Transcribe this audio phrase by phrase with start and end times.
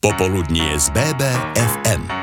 [0.00, 2.19] Popoludnie z BBFM.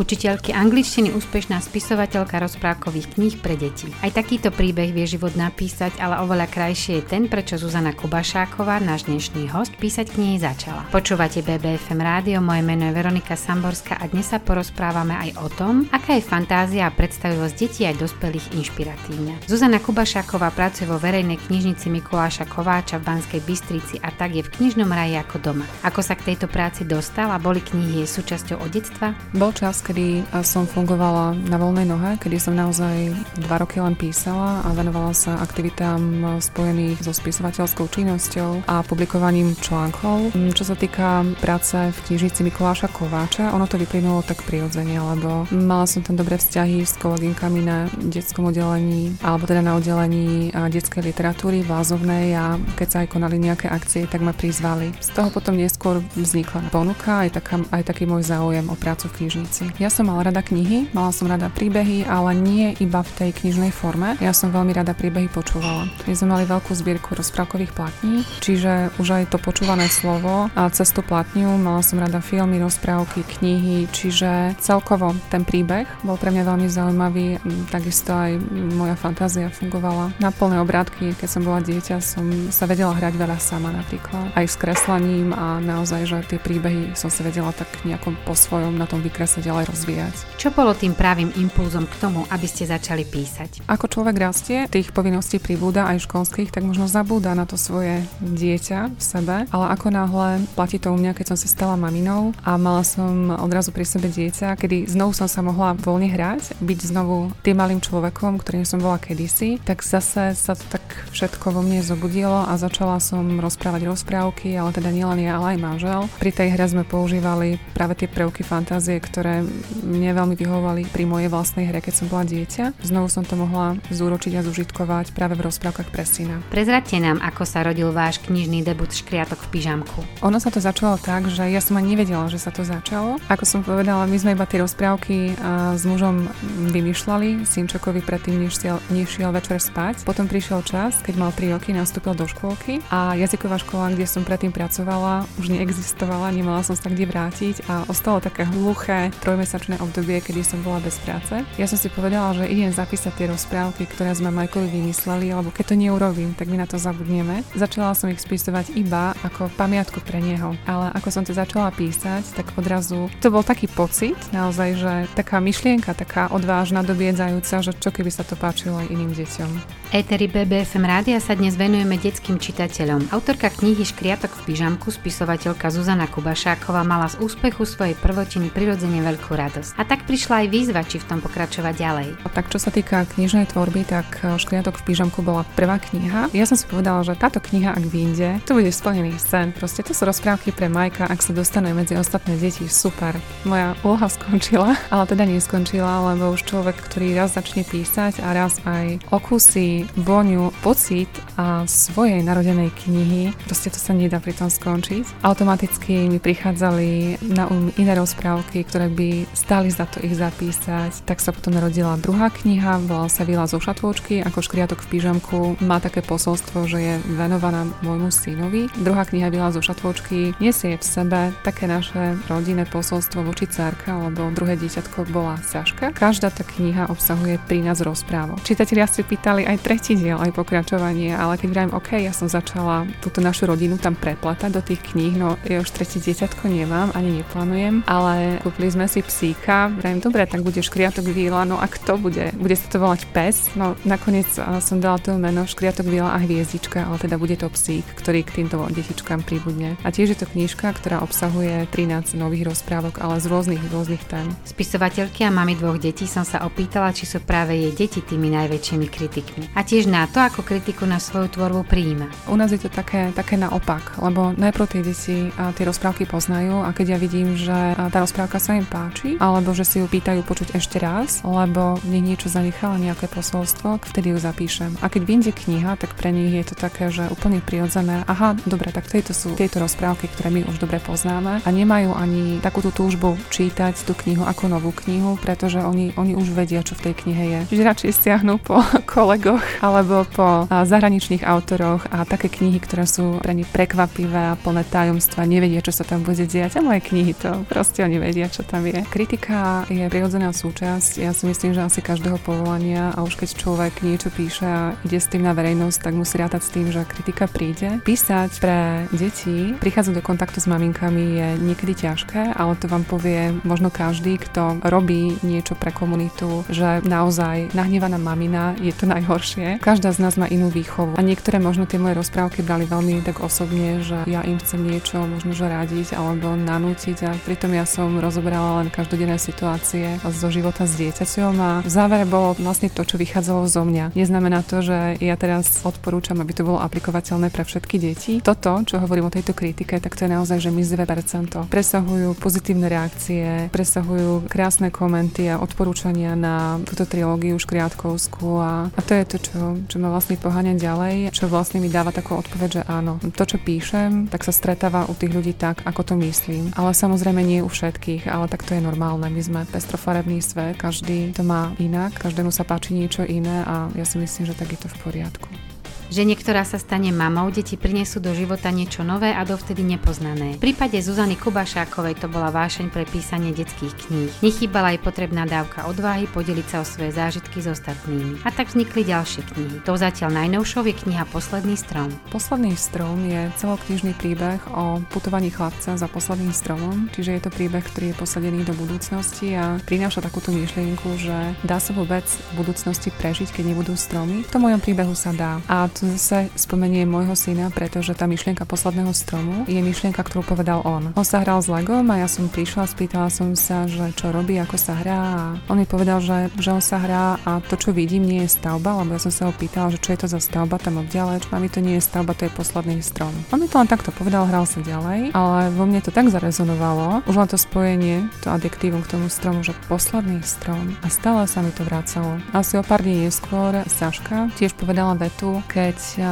[0.00, 3.92] Učiteľky angličtiny úspešná spisovateľka rozprávkových kníh pre deti.
[4.00, 9.04] Aj takýto príbeh vie život napísať, ale oveľa krajšie je ten, prečo Zuzana Kubašáková, náš
[9.04, 10.88] dnešný host, písať knihy začala.
[10.88, 15.84] Počúvate BBFM rádio, moje meno je Veronika Samborská a dnes sa porozprávame aj o tom,
[15.92, 19.44] aká je fantázia a predstavivosť detí aj dospelých inšpiratívna.
[19.44, 24.52] Zuzana Kubašáková pracuje vo verejnej knižnici Mikuláša Kováča v Banskej Bystrici a tak je v
[24.56, 25.68] knižnom raji ako doma.
[25.84, 29.12] Ako sa k tejto práci dostala, boli knihy jej súčasťou od detstva?
[29.36, 33.10] Bol čas, kedy som fungovala na voľnej nohe, kedy som naozaj
[33.42, 40.32] dva roky len písala a venovala sa aktivitám spojených so spisovateľskou činnosťou a publikovaním článkov.
[40.32, 45.50] Mm, čo sa týka práce v knižnici Mikuláša Kováča, ono to vyplynulo tak prirodzene, lebo
[45.50, 51.02] mala som tam dobré vzťahy s kolegynkami na detskom oddelení, alebo teda na oddelení detskej
[51.10, 54.94] literatúry v Lázovnej a keď sa aj konali nejaké akcie, tak ma prizvali.
[55.02, 59.16] Z toho potom neskôr vznikla ponuka aj, taká, aj taký môj záujem o prácu v
[59.24, 59.71] knižnici.
[59.80, 63.72] Ja som mala rada knihy, mala som rada príbehy, ale nie iba v tej knižnej
[63.72, 64.20] forme.
[64.20, 65.88] Ja som veľmi rada príbehy počúvala.
[66.04, 70.92] My sme mali veľkú zbierku rozprávkových platní, čiže už aj to počúvané slovo a cez
[70.92, 76.68] platňu mala som rada filmy, rozprávky, knihy, čiže celkovo ten príbeh bol pre mňa veľmi
[76.68, 77.26] zaujímavý.
[77.72, 78.38] Takisto aj
[78.76, 81.16] moja fantázia fungovala na plné obrátky.
[81.16, 84.36] Keď som bola dieťa, som sa vedela hrať veľa sama napríklad.
[84.36, 88.76] Aj s kreslením a naozaj, že tie príbehy som sa vedela tak nejako po svojom
[88.76, 90.14] na tom vykresať ďalej rozvíjať.
[90.42, 93.62] Čo bolo tým pravým impulzom k tomu, aby ste začali písať?
[93.70, 98.98] Ako človek rastie, tých povinností pribúda aj školských, tak možno zabúda na to svoje dieťa
[98.98, 102.58] v sebe, ale ako náhle platí to u mňa, keď som sa stala maminou a
[102.58, 107.30] mala som odrazu pri sebe dieťa, kedy znovu som sa mohla voľne hrať, byť znovu
[107.46, 111.82] tým malým človekom, ktorým som bola kedysi, tak zase sa to tak všetko vo mne
[111.82, 116.00] zobudilo a začala som rozprávať rozprávky, ale teda nielen ja, ale aj manžel.
[116.22, 119.42] Pri tej hre sme používali práve tie prvky fantázie, ktoré
[119.82, 122.78] mne veľmi vyhovovali pri mojej vlastnej hre, keď som bola dieťa.
[122.84, 126.44] Znovu som to mohla zúročiť a zužitkovať práve v rozprávkach pre syna.
[126.52, 130.04] Prezradte nám, ako sa rodil váš knižný debut Škriatok v pyžamku.
[130.22, 133.16] Ono sa to začalo tak, že ja som ani nevedela, že sa to začalo.
[133.32, 135.38] Ako som povedala, my sme iba tie rozprávky
[135.76, 136.28] s mužom
[136.74, 137.48] vymýšľali.
[137.48, 140.04] Simčokovi predtým, než šiel, než šiel večer spať.
[140.04, 144.26] Potom prišiel čas, keď mal 3 roky, nastúpil do škôlky a jazyková škola, kde som
[144.26, 150.20] predtým pracovala, už neexistovala, nemala som sa kde vrátiť a ostalo také hluché trojmesačné obdobie,
[150.20, 151.40] kedy som bola bez práce.
[151.56, 155.72] Ja som si povedala, že idem zapísať tie rozprávky, ktoré sme Majkovi vymysleli, lebo keď
[155.72, 157.46] to neurobím, tak my na to zabudneme.
[157.56, 162.36] Začala som ich spisovať iba ako pamiatku pre neho, ale ako som to začala písať,
[162.36, 167.94] tak odrazu to bol taký pocit, naozaj, že taká myšlienka, taká odvážna, dobiedzajúca, že čo
[167.94, 169.50] keby sa to páčilo aj iným deťom.
[169.92, 173.12] Eteri BBFM rádia sa dnes venujeme detským čitateľom.
[173.12, 179.36] Autorka knihy Škriatok v pyžamku, spisovateľka Zuzana Kubašáková mala z úspechu svojej prvotiny prirodzene veľkú
[179.36, 179.76] radosť.
[179.76, 182.08] A tak prišla aj výzva, či v tom pokračovať ďalej.
[182.32, 186.32] Tak čo sa týka knižnej tvorby, tak e, Škriatok v pížamku bola prvá kniha.
[186.32, 189.52] Ja som si povedala, že táto kniha, ak vyjde, to bude splnený sen.
[189.52, 193.12] Proste to sú rozprávky pre Majka, ak sa dostane medzi ostatné deti, super.
[193.44, 198.58] Moja úloha skončila, ale teda neskončila, lebo už človek, ktorý raz začne písať a raz
[198.64, 205.20] aj okusí vôňu, pocit a svojej narodenej knihy, proste to sa nedá pri tom skončiť.
[205.20, 211.04] Automaticky mi prichádzali na um iné rozprávky, ktoré by stáli za to ich zapísať.
[211.04, 215.60] Tak sa potom narodila druhá kniha, volala sa Vila zo šatôčky, ako škriatok v pyžamku.
[215.60, 218.72] Má také posolstvo, že je venovaná môjmu synovi.
[218.80, 224.32] Druhá kniha Vila zo šatôčky nesie v sebe také naše rodinné posolstvo voči cárka, lebo
[224.32, 225.92] druhé dieťatko bola Saška.
[225.92, 228.40] Každá tá kniha obsahuje 13 rozprávok.
[228.40, 232.84] Čitatelia si pýtali aj tretí diel, aj pokračovanie, ale keď vrajím, OK, ja som začala
[233.00, 237.22] túto našu rodinu tam preplatať do tých kníh, no ja už tretí dieťatko nemám, ani
[237.22, 239.72] neplánujem, ale kúpili sme si psíka.
[239.72, 242.34] Vrajím, dobre, tak bude Škriatok Víla, no a kto bude?
[242.36, 243.54] Bude sa to volať pes?
[243.56, 247.86] No nakoniec som dala to meno Škriatok Víla a Hviezdička, ale teda bude to psík,
[247.96, 249.80] ktorý k týmto detičkám pribudne.
[249.86, 254.28] A tiež je to knižka, ktorá obsahuje 13 nových rozprávok, ale z rôznych, rôznych tém.
[254.44, 258.86] Spisovateľky a mami dvoch detí som sa opýtala, či sú práve jej deti tými najväčšími
[258.90, 259.44] kritikmi.
[259.54, 262.08] A tiež na to, ako kritiku na svoju tvorbu prijíma.
[262.32, 266.72] U nás je to také, také naopak, lebo najprv tie deti tie rozprávky poznajú a
[266.72, 270.22] keď ja vidím, že tá rozprávka sa im páči, ale alebo že si ju pýtajú
[270.22, 274.78] počuť ešte raz, lebo mne niečo zanechala, nejaké posolstvo, vtedy ju zapíšem.
[274.78, 278.06] A keď vyjde kniha, tak pre nich je to také, že úplne prirodzené.
[278.06, 282.38] Aha, dobre, tak tieto sú tieto rozprávky, ktoré my už dobre poznáme a nemajú ani
[282.38, 286.92] takúto túžbu čítať tú knihu ako novú knihu, pretože oni, oni už vedia, čo v
[286.92, 287.40] tej knihe je.
[287.50, 288.62] Čiže radšej stiahnu po
[288.94, 294.38] kolegoch alebo po o zahraničných autoroch a také knihy, ktoré sú pre ne prekvapivé a
[294.38, 296.56] plné tajomstva, nevedia, čo sa tam bude diať.
[296.56, 298.80] A moje knihy to proste oni vedia, čo tam je.
[298.88, 301.02] Kritika je prirodzená súčasť.
[301.02, 304.98] Ja si myslím, že asi každého povolania a už keď človek niečo píše a ide
[305.02, 307.82] s tým na verejnosť, tak musí rátať s tým, že kritika príde.
[307.82, 313.34] Písať pre deti, prichádzať do kontaktu s maminkami je niekedy ťažké, ale to vám povie
[313.42, 319.58] možno každý, kto robí niečo pre komunitu, že naozaj nahnevaná mamina je to najhoršie.
[319.58, 323.18] Každá z nás má inú výchovu a niektoré možno tie moje rozprávky brali veľmi tak
[323.26, 327.98] osobne, že ja im chcem niečo možno že radiť alebo nanútiť a pritom ja som
[327.98, 333.00] rozoberala len každodenné situácie zo života s dieťaťom a v závere bolo vlastne to, čo
[333.00, 333.98] vychádzalo zo mňa.
[333.98, 338.12] Neznamená to, že ja teraz odporúčam, aby to bolo aplikovateľné pre všetky deti.
[338.22, 341.50] Toto, čo hovorím o tejto kritike, tak to je naozaj, že mizvé percento.
[341.50, 348.92] Presahujú pozitívne reakcie, presahujú krásne komenty a odporúčania na túto trilógiu Škriatkovskú a, a to
[348.94, 352.62] je to, čo, čo ma vlastne poháňa ďalej, čo vlastne mi dáva takú odpoveď, že
[352.66, 356.50] áno, to, čo píšem, tak sa stretáva u tých ľudí tak, ako to myslím.
[356.56, 359.06] Ale samozrejme nie u všetkých, ale tak to je normálne.
[359.06, 363.84] My sme pestrofarebný svet, každý to má inak, každému sa páči niečo iné a ja
[363.84, 365.51] si myslím, že tak je to v poriadku.
[365.92, 370.40] Žene, ktorá sa stane mamou, deti prinesú do života niečo nové a dovtedy nepoznané.
[370.40, 374.08] V prípade Zuzany Kubašákovej to bola vášeň pre písanie detských kníh.
[374.24, 378.24] Nechýbala aj potrebná dávka odvahy podeliť sa o svoje zážitky s ostatnými.
[378.24, 379.56] A tak vznikli ďalšie knihy.
[379.68, 381.92] To zatiaľ najnovšou je kniha Posledný strom.
[382.08, 387.60] Posledný strom je celoknižný príbeh o putovaní chlapca za posledným stromom, čiže je to príbeh,
[387.68, 392.88] ktorý je posadený do budúcnosti a prináša takúto myšlienku, že dá sa vôbec v budúcnosti
[392.96, 394.24] prežiť, keď nebudú stromy.
[394.24, 395.36] V tom mojom príbehu sa dá.
[395.52, 400.62] A tu zase spomeniem môjho syna, pretože tá myšlienka posledného stromu je myšlienka, ktorú povedal
[400.62, 400.94] on.
[400.94, 404.38] On sa hral s Legom a ja som prišla, spýtala som sa, že čo robí,
[404.38, 407.74] ako sa hrá a on mi povedal, že, že on sa hrá a to, čo
[407.74, 410.22] vidím, nie je stavba, lebo ja som sa ho pýtala, že čo je to za
[410.22, 413.10] stavba tam obďaleč, mami to nie je stavba, to je posledný strom.
[413.34, 417.02] On mi to len takto povedal, hral sa ďalej, ale vo mne to tak zarezonovalo,
[417.10, 421.42] už len to spojenie, to adjektívum k tomu stromu, že posledný strom a stále sa
[421.42, 422.22] mi to vracalo.
[422.30, 426.04] Asi o pár dní neskôr Saška tiež povedala vetu, keď keď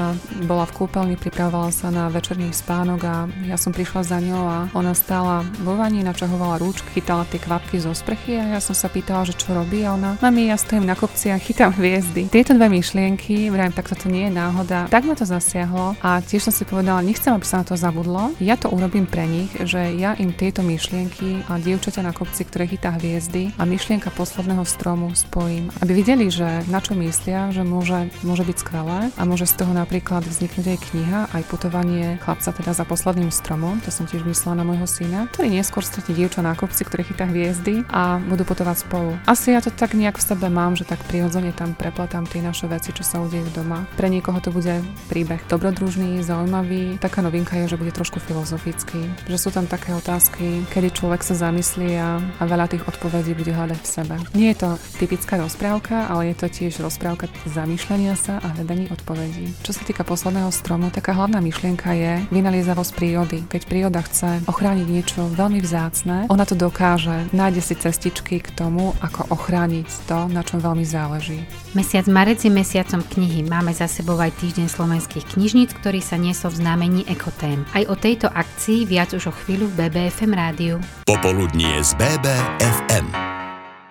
[0.49, 4.59] bola v kúpeľni, pripravovala sa na večerný spánok a ja som prišla za ňou a
[4.73, 8.89] ona stála vo vani, načahovala rúčky, chytala tie kvapky zo sprchy a ja som sa
[8.89, 12.33] pýtala, že čo robí a ona, mami, ja stojím na kopci a chytám hviezdy.
[12.33, 16.49] Tieto dve myšlienky, vrajím, tak toto nie je náhoda, tak ma to zasiahlo a tiež
[16.49, 18.33] som si povedala, nechcem, aby sa na to zabudlo.
[18.41, 22.65] Ja to urobím pre nich, že ja im tieto myšlienky a dievčaťa na kopci, ktoré
[22.65, 28.09] chytá hviezdy a myšlienka posledného stromu spojím, aby videli, že na čo myslia, že môže,
[28.25, 32.73] môže byť skvelé a môže z toho napríklad vzniknúť aj kniha, aj putovanie chlapca teda
[32.75, 36.59] za posledným stromom, to som tiež myslela na môjho syna, ktorý neskôr stretne dievča na
[36.59, 39.15] kopci, ktoré chytá hviezdy a budú putovať spolu.
[39.25, 42.67] Asi ja to tak nejak v sebe mám, že tak prirodzene tam prepletám tie naše
[42.67, 43.87] veci, čo sa udejú doma.
[43.95, 46.99] Pre niekoho to bude príbeh dobrodružný, zaujímavý.
[46.99, 51.39] Taká novinka je, že bude trošku filozofický, že sú tam také otázky, kedy človek sa
[51.39, 54.15] zamyslí a, a veľa tých odpovedí bude hľadať v sebe.
[54.35, 59.30] Nie je to typická rozprávka, ale je to tiež rozprávka zamýšľania sa a hľadanie odpovedí
[59.31, 59.55] ľudí.
[59.63, 63.39] Čo sa týka posledného stromu, taká hlavná myšlienka je vynaliezavosť prírody.
[63.47, 67.31] Keď príroda chce ochrániť niečo veľmi vzácne, ona to dokáže.
[67.31, 71.47] Nájde si cestičky k tomu, ako ochrániť to, na čom veľmi záleží.
[71.79, 73.47] Mesiac marec je mesiacom knihy.
[73.47, 77.63] Máme za sebou aj týždeň slovenských knižníc, ktorý sa niesol v znamení Ekotém.
[77.71, 80.83] Aj o tejto akcii viac už o chvíľu v BBFM rádiu.
[81.07, 83.30] Popoludnie z BBFM.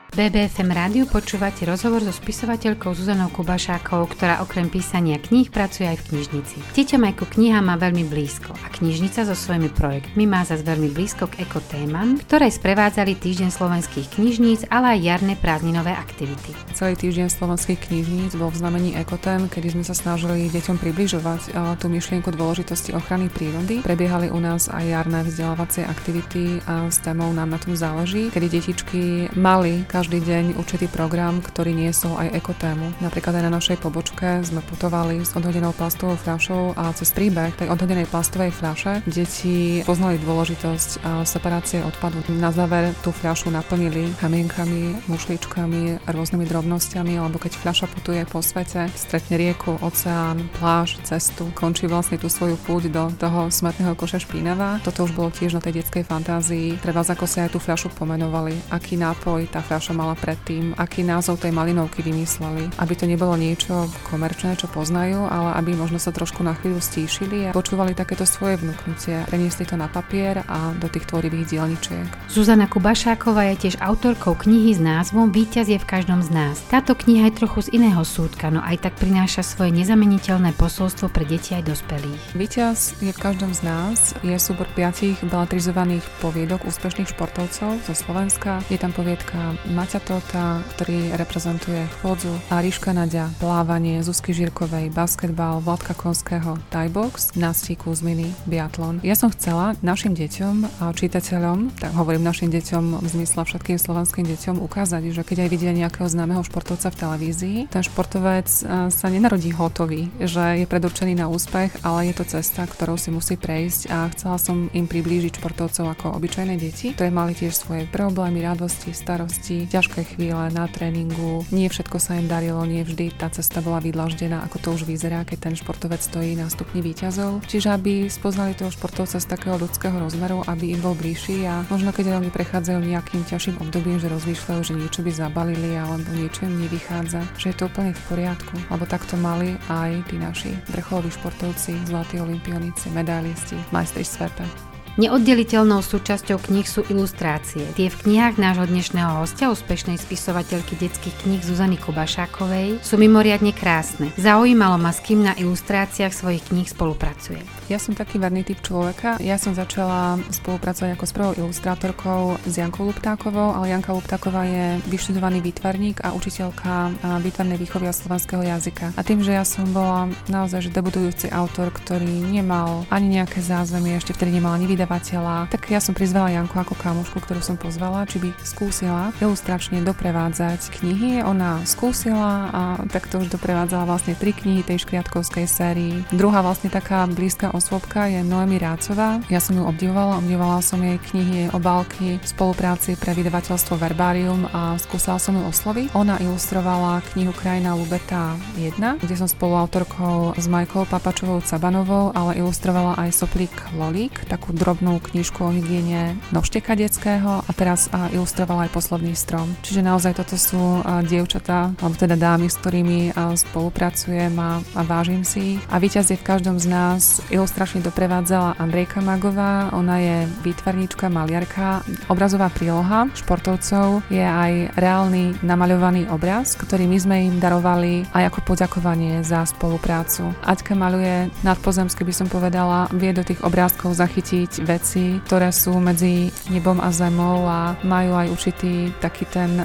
[0.09, 6.05] BBFM rádiu počúvate rozhovor so spisovateľkou Zuzanou Kubašákovou, ktorá okrem písania kníh pracuje aj v
[6.09, 6.57] knižnici.
[6.73, 10.89] Deťom aj ku kniha má veľmi blízko a knižnica so svojimi projektmi má zase veľmi
[10.97, 16.57] blízko k ekotémam, ktoré sprevádzali týždeň slovenských knižníc, ale aj jarné prázdninové aktivity.
[16.73, 21.85] Celý týždeň slovenských knižníc bol v znamení ekotém, kedy sme sa snažili deťom približovať tú
[21.85, 23.85] myšlienku dôležitosti ochrany prírody.
[23.85, 28.47] Prebiehali u nás aj jarné vzdelávacie aktivity a s témou nám na tom záleží, kedy
[28.49, 29.01] detičky
[29.37, 32.97] mali každý deň určitý program, ktorý niesol aj ekotému.
[33.05, 37.69] Napríklad aj na našej pobočke sme putovali s odhodenou plastovou fľašou a cez príbeh tej
[37.69, 42.25] odhodenej plastovej fľaše deti poznali dôležitosť separácie odpadu.
[42.33, 48.89] Na záver tú fľašu naplnili kamienkami, mušličkami, rôznymi drobnosťami, alebo keď fľaša putuje po svete,
[48.97, 54.81] stretne rieku, oceán, pláž, cestu, končí vlastne tú svoju púť do toho smetného koša špinavá.
[54.81, 56.79] Toto už bolo tiež na tej detskej fantázii.
[56.79, 61.01] Treba ako si aj tú fľašu pomenovali, aký nápoj tá fľaša čo mala predtým, aký
[61.01, 66.13] názov tej malinovky vymysleli, aby to nebolo niečo komerčné, čo poznajú, ale aby možno sa
[66.13, 70.85] trošku na chvíľu stíšili a počúvali takéto svoje vnúknutie, preniesli to na papier a do
[70.85, 72.05] tých tvorivých dielničiek.
[72.29, 76.61] Zuzana Kubašáková je tiež autorkou knihy s názvom Výťaz je v každom z nás.
[76.69, 81.25] Táto kniha je trochu z iného súdka, no aj tak prináša svoje nezameniteľné posolstvo pre
[81.25, 82.37] deti aj dospelých.
[82.37, 88.61] Výťaz je v každom z nás je súbor piatich beletrizovaných poviedok úspešných športovcov zo Slovenska.
[88.69, 95.63] Je tam poviedka Maťa Tota, ktorý reprezentuje chôdzu, a Ríška Nadia, plávanie, Zuzky Žirkovej, basketbal,
[95.63, 98.99] Vladka Konského, Thai box, Nastí Kuzminy, biatlon.
[99.07, 104.27] Ja som chcela našim deťom a čitateľom, tak hovorím našim deťom v zmysle všetkým slovenským
[104.27, 108.51] deťom, ukázať, že keď aj vidia nejakého známeho športovca v televízii, ten športovec
[108.91, 113.39] sa nenarodí hotový, že je predurčený na úspech, ale je to cesta, ktorou si musí
[113.39, 118.43] prejsť a chcela som im priblížiť športovcov ako obyčajné deti, ktoré mali tiež svoje problémy,
[118.43, 121.45] radosti, starosti, ťažké chvíle na tréningu.
[121.53, 125.21] Nie všetko sa im darilo, nie vždy tá cesta bola vydlaždená, ako to už vyzerá,
[125.23, 127.45] keď ten športovec stojí na stupni výťazov.
[127.45, 131.93] Čiže aby spoznali toho športovca z takého ľudského rozmeru, aby im bol bližší a možno
[131.93, 136.65] keď oni prechádzajú nejakým ťažším obdobím, že rozmýšľajú, že niečo by zabalili alebo niečo im
[136.65, 138.55] nevychádza, že je to úplne v poriadku.
[138.73, 144.68] Lebo takto mali aj tí naši vrcholoví športovci, zlatí olimpionici, medailisti, majstri sveta.
[144.97, 147.61] Neoddeliteľnou súčasťou kníh sú ilustrácie.
[147.77, 154.09] Tie v knihách nášho dnešného hostia, úspešnej spisovateľky detských kníh Zuzany Kubašákovej, sú mimoriadne krásne.
[154.17, 157.45] Zaujímalo ma, s kým na ilustráciách svojich kníh spolupracuje.
[157.69, 159.21] Ja som taký verný typ človeka.
[159.21, 164.81] Ja som začala spolupracovať ako s prvou ilustrátorkou s Jankou Luptákovou, ale Janka Luptáková je
[164.89, 168.97] vyštudovaný výtvarník a učiteľka výtvarnej výchovy a slovenského jazyka.
[168.97, 174.17] A tým, že ja som bola naozaj debutujúci autor, ktorý nemal ani nejaké zázemie, ešte
[174.17, 178.09] vtedy nemal ani vydávať vydavateľa, tak ja som prizvala Janku ako kamošku, ktorú som pozvala,
[178.09, 181.21] či by skúsila ilustračne doprevádzať knihy.
[181.21, 186.01] Ona skúsila a takto už doprevádzala vlastne tri knihy tej škriatkovskej sérii.
[186.09, 189.21] Druhá vlastne taká blízka osôbka je Noemi Rácová.
[189.29, 194.73] Ja som ju obdivovala, obdivovala som jej knihy, jej obálky spolupráci pre vydavateľstvo Verbarium a
[194.81, 195.93] skúsala som ju osloviť.
[195.93, 202.97] Ona ilustrovala knihu Krajina Lubeta 1, kde som spoluautorkou s Majkou Papačovou Cabanovou, ale ilustrovala
[202.97, 208.77] aj Soplík Lolík, takú drobnú drobnú knižku o hygiene novšteka detského a teraz ilustrovala aj
[208.77, 209.49] posledný strom.
[209.65, 215.57] Čiže naozaj toto sú dievčatá, alebo teda dámy, s ktorými spolupracujem a, a vážim si
[215.57, 215.61] ich.
[215.73, 217.17] A víťaz je v každom z nás.
[217.33, 221.81] Ilustračne doprevádzala Andrejka Magová, ona je výtvarníčka, maliarka.
[222.05, 228.53] Obrazová príloha športovcov je aj reálny namaľovaný obraz, ktorý my sme im darovali aj ako
[228.53, 230.29] poďakovanie za spoluprácu.
[230.45, 236.29] Aťka maluje nadpozemsky, by som povedala, vie do tých obrázkov zachytiť veci, ktoré sú medzi
[236.53, 239.59] nebom a zemou a majú aj určitý taký ten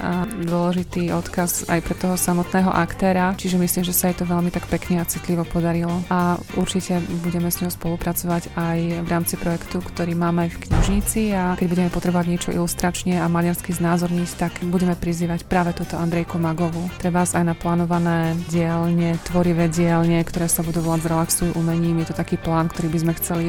[0.49, 4.67] dôležitý odkaz aj pre toho samotného aktéra, čiže myslím, že sa jej to veľmi tak
[4.73, 10.17] pekne a citlivo podarilo a určite budeme s ňou spolupracovať aj v rámci projektu, ktorý
[10.17, 15.45] máme v knižnici a keď budeme potrebovať niečo ilustračne a maďarsky znázorniť, tak budeme prizývať
[15.45, 16.89] práve toto Andrejku Magovu.
[16.97, 22.01] Treba aj na plánované dielne, tvorivé dielne, ktoré sa budú volať Relaxuj umením.
[22.05, 23.49] Je to taký plán, ktorý by sme chceli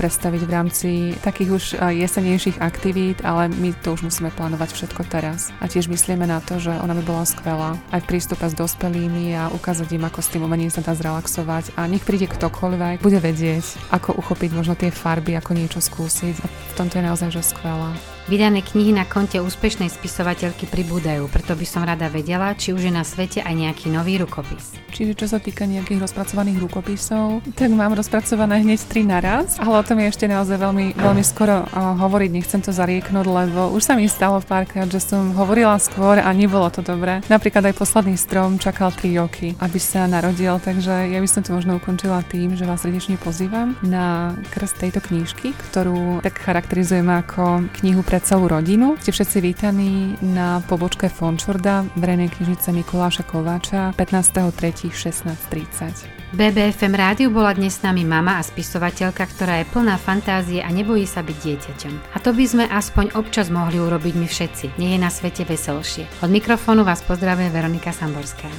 [0.00, 5.04] predstaviť v rámci rámci takých už jesenejších aktivít, ale my to už musíme plánovať všetko
[5.12, 5.52] teraz.
[5.60, 9.36] A tiež myslíme na to, že ona by bola skvelá aj v prístupe s dospelými
[9.36, 11.76] a ukázať im, ako s tým umením sa dá zrelaxovať.
[11.76, 16.34] A nech príde ktokoľvek, bude vedieť, ako uchopiť možno tie farby, ako niečo skúsiť.
[16.40, 18.19] A v tomto je naozaj že skvelá.
[18.28, 22.92] Vydané knihy na konte úspešnej spisovateľky pribúdajú, preto by som rada vedela, či už je
[22.92, 24.76] na svete aj nejaký nový rukopis.
[24.90, 29.86] Čiže čo sa týka nejakých rozpracovaných rukopisov, tak mám rozpracované hneď tri naraz, ale o
[29.86, 33.94] tom je ešte naozaj veľmi, veľmi skoro uh, hovoriť, nechcem to zarieknúť, lebo už sa
[33.96, 37.22] mi stalo párkrát, že som hovorila skôr a nebolo to dobré.
[37.30, 41.54] Napríklad aj posledný strom čakal 3 roky, aby sa narodil, takže ja by som to
[41.54, 47.70] možno ukončila tým, že vás srdečne pozývam na krst tejto knižky, ktorú tak charakterizujeme ako
[47.78, 48.98] knihu pre celú rodinu.
[48.98, 56.34] Ste všetci vítaní na pobočke Fončorda, verejnej knižnice Mikuláša Kováča 15.3.16.30.
[56.34, 61.06] BBFM rádiu bola dnes s nami mama a spisovateľka, ktorá je plná fantázie a nebojí
[61.06, 61.94] sa byť dieťaťom.
[62.10, 64.74] A to by sme aspoň občas mohli urobiť my všetci.
[64.74, 66.10] Nie je na svete veselšie.
[66.26, 68.50] Od mikrofónu vás pozdravuje Veronika Samborská.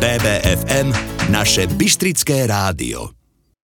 [0.00, 0.96] BBFM,
[1.28, 3.19] naše Bystrické rádio.